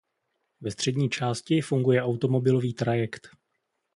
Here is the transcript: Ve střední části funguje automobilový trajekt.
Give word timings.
Ve 0.61 0.71
střední 0.71 1.09
části 1.09 1.61
funguje 1.61 2.03
automobilový 2.03 2.73
trajekt. 2.73 3.27